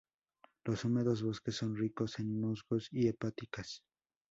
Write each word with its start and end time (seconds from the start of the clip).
Los 0.65 0.83
húmedos 0.83 1.21
bosques 1.21 1.57
son 1.57 1.75
ricos 1.77 2.17
en 2.17 2.41
musgos 2.41 2.87
y 2.89 3.07
hepáticas. 3.07 3.83